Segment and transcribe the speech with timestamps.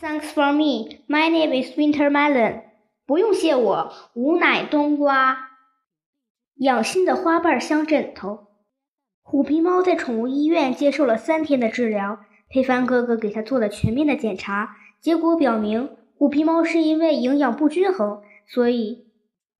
[0.00, 1.00] Thanks for me.
[1.08, 2.62] My name is Winter Melon.
[3.04, 5.50] 不用谢我，吾乃冬瓜。
[6.58, 8.46] 养心的花瓣镶枕头。
[9.22, 19.08] 虎皮猫在宠物医院接受了三天的治疗，佩帆哥哥给它做了全面的检查，结果表明虎皮猫是因为营养不均衡，所以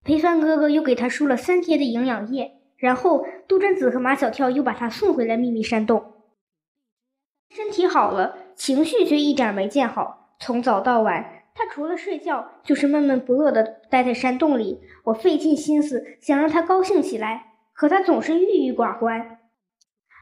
[0.05, 2.53] 佩帆哥哥又给它输了三天的营养液。
[2.77, 6.13] 然后杜真子和马小跳又把它送回了秘密山洞。
[7.51, 10.18] 身体好了，情绪却一点没见好。
[10.41, 14.81] 从早到晚，他除了睡觉就是闷闷不乐地待在山洞里。
[15.05, 19.39] 我费尽心思想让他高兴起来，可他总是郁郁寡欢。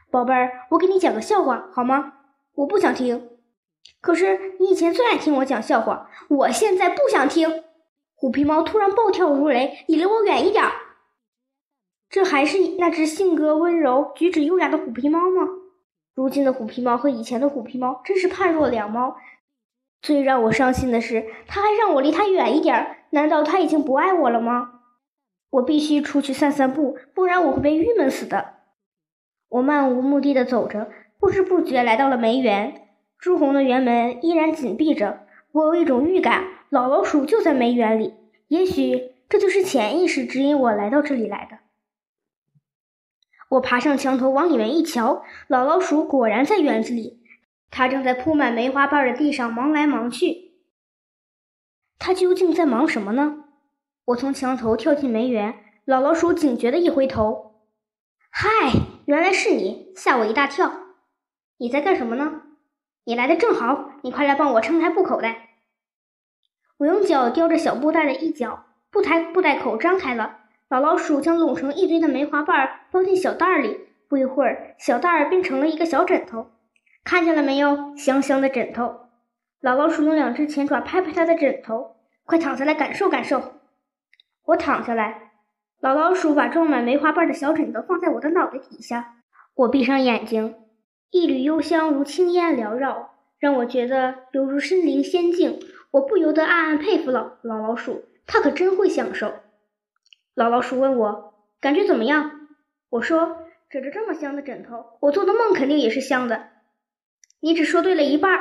[0.09, 2.13] 宝贝儿，我给你讲个笑话好吗？
[2.55, 3.29] 我不想听。
[4.01, 7.63] 可是你以前最爱听我讲笑话，我现在不想听。
[8.15, 10.63] 虎皮猫突然暴跳如雷，你离我远一点！
[12.09, 15.47] 这还是那只性格温柔、举止优雅的虎皮猫吗？
[16.15, 19.15] 如今的虎皮猫和以前的虎皮猫真是判若两猫。
[20.07, 22.95] 最让我伤心的是，他还让我离他远一点。
[23.09, 24.79] 难道他已经不爱我了吗？
[25.49, 28.53] 我必须出去散散步，不然我会被郁闷死的。
[29.49, 32.87] 我漫无目的的走着，不知不觉来到了梅园。
[33.19, 35.27] 朱红的园门依然紧闭着。
[35.51, 38.13] 我有一种预感，老老鼠就在梅园里。
[38.47, 41.57] 也许这就是潜意识指引我来到这里来的。
[43.49, 47.19] 我爬上墙头往里面一瞧，老老鼠果然在园子里。
[47.69, 50.53] 它正在铺满梅花瓣的地上忙来忙去。
[51.99, 53.45] 它究竟在忙什么呢？
[54.05, 57.61] 我从墙头跳进梅园，老老鼠警觉的一回头
[58.31, 58.47] ：“嗨！”
[59.05, 60.71] 原来是你，吓我一大跳！
[61.57, 62.43] 你在干什么呢？
[63.05, 65.49] 你来的正好，你快来帮我撑开布口袋。
[66.77, 73.87] 我用脚叼着小布袋的一角，布台布袋口张开了，老老鼠将拢成一堆的梅花瓣包进小袋里。
[74.07, 76.51] 不一会儿，小袋儿变成了一个小枕头，
[77.07, 77.95] 看见了没有？
[77.95, 79.07] 香香的枕头。
[79.61, 81.95] 老老鼠用两只前爪拍拍它的枕头，
[82.25, 83.53] 快躺下来感受感受。
[84.43, 85.31] 我躺下来。
[85.79, 89.15] 老老鼠把装满梅花瓣的小枕头放在我的脑袋底下，
[89.55, 90.55] 我闭上眼睛，
[91.09, 95.61] 一缕幽香如青烟缭绕，让我觉得犹如身临仙境。
[95.91, 99.33] 我不由得暗暗佩服老老老鼠，它可真会享受。
[100.35, 102.49] 老老鼠问我感觉怎么样？
[102.89, 103.37] 我说
[103.69, 106.49] 枕着这么香的枕头，我做的梦肯定也是香的。
[107.39, 108.39] 你只说对了一半。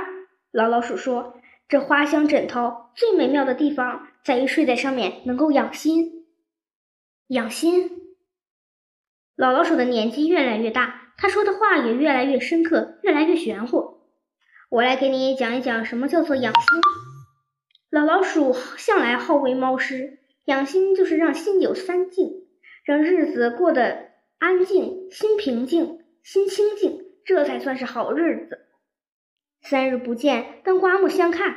[0.53, 6.27] 老老鼠说，这花香枕头最美妙的地方在于睡在上面能够养心。
[7.29, 8.15] 养心，
[9.35, 13.99] 老老鼠的年纪越来越大，他说的话也越来越深刻，越来越玄乎。
[14.71, 16.81] 我来给你讲一讲什么叫做养心。
[17.91, 22.47] 老老鼠向来好为猫师，养心就是让心有三静，
[22.85, 28.66] 让日子过得安静，心平静，心清静，这才算是好日子。
[29.69, 31.57] 三日不见，当刮目相看。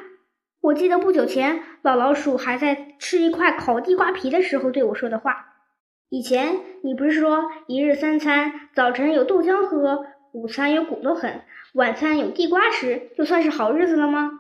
[0.62, 5.46] 我记得不久前，老老鼠还在吃一块烤地瓜皮的时候对我说的话。
[6.10, 11.44] 以前你不是说一日三餐，早晨有豆浆喝，午餐有骨头啃，
[11.76, 14.32] 晚餐有地瓜吃，就算是好日子了吗？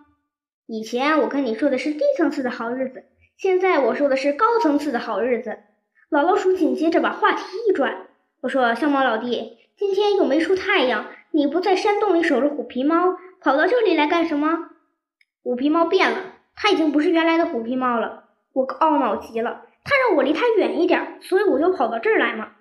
[0.65, 3.03] 以前我跟你说的是低层次的好日子，
[3.37, 5.59] 现在我说的是高层次的好日子。
[6.09, 8.07] 老老鼠紧接着把话题一转，
[8.41, 14.69] 我说：“相猫老弟，今天又没出太阳，你不在山洞里守着虎皮猫，跑到这里来干什么？”
[15.43, 19.65] 虎皮猫变了，它已经不是原来的虎皮猫了，我懊恼极了。
[19.83, 22.51] 他让我离他远一点，所以我就跑到这儿来嘛。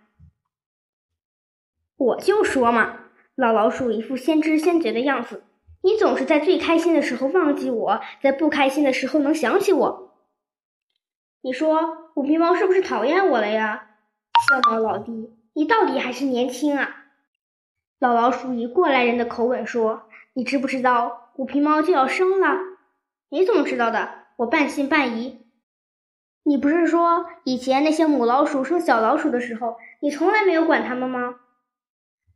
[1.96, 3.00] 我就说嘛，
[3.34, 5.42] 老老鼠一副先知先觉的样子。
[5.82, 10.14] 你总是在最开心的时候忘记我，在不开心的时候能想起我。
[11.42, 13.90] 你说虎皮猫是不是讨厌我了呀？
[14.48, 17.06] 小猫老弟，你到底还是年轻啊！
[17.98, 20.07] 老老鼠以过来人的口吻说
[20.38, 22.60] ：“你知不知道虎皮猫就要生了？”
[23.28, 24.26] 你怎么知道的？
[24.36, 25.40] 我半信半疑。
[26.44, 31.34] 你不是说以前那些母老鼠生小老鼠的时候，你从来没有管它们吗？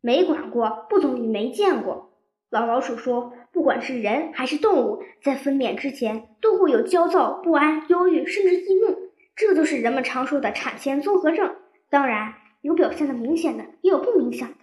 [0.01, 2.19] 没管过，不等于没见过。
[2.51, 11.55] 老老鼠说，不管是人还是动物，在分娩之前都会有焦躁、不安、忧郁，甚至易怒，这就是人们常说的产前综合症。
[11.89, 14.57] 当然，有表现的明显的，也有不明显的。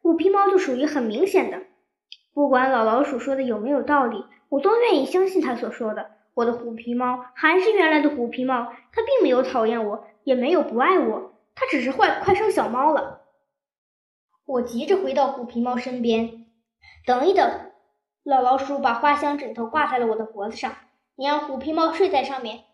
[0.00, 1.62] 虎皮猫就属于很明显的。
[2.34, 6.10] 不管老老鼠说的有没有道理，我都愿意相信他所说的。
[6.34, 13.20] 我的虎皮猫还是原来的虎皮猫，它并没有讨厌我，也没有不爱我，它只是快快生小猫了。
[14.44, 16.44] 我急着回到虎皮猫身边，
[17.06, 17.70] 等一等，
[18.24, 20.72] 老老鼠把花香枕头挂在了我的脖子上，
[21.14, 22.64] 你让虎皮猫睡在上面，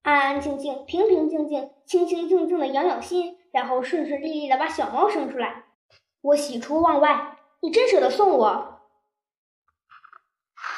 [0.00, 5.64] 安安静静、平平静静、清清静静的养养心，然后顺顺利利的把小猫生出来。
[6.22, 8.79] 我喜出望外，你真舍得送我？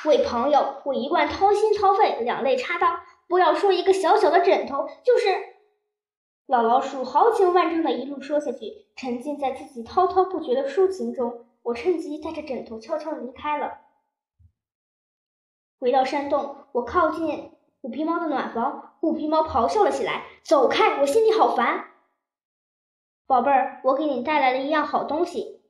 [0.04, 3.00] 为朋友，我一贯掏心掏肺，两肋插刀。
[3.28, 5.28] 不要说一个小小的枕头，就是
[6.46, 11.46] 老老鼠豪情万丈的一路说下去，沉浸在自己滔滔不绝的抒情中。
[11.62, 13.78] 我趁机带着枕头悄悄离开了。
[15.78, 21.00] 回到山洞，我靠近虎皮猫的暖房，虎皮猫咆哮了起来：“走开！
[21.00, 21.86] 我心里好烦。”
[23.26, 25.62] 宝贝儿，我给你带来了一样好东西。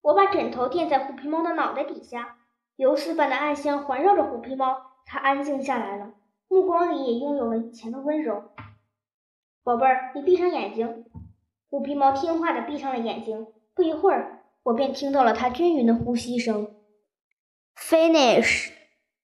[0.00, 2.38] 我把枕头垫在虎皮猫的脑袋底下，
[2.76, 4.76] 游丝般的暗香环绕着虎皮猫，
[5.06, 6.12] 它安静下来了，
[6.48, 8.50] 目光里也拥有了以前的温柔。
[9.62, 11.06] 宝贝儿，你闭上眼睛。
[11.70, 13.46] 虎皮猫听话的闭上了眼睛。
[13.74, 16.76] 不一会儿，我便听到了它均匀的呼吸声。
[17.76, 18.75] Finish。